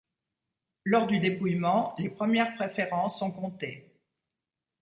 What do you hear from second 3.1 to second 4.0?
sont comptées.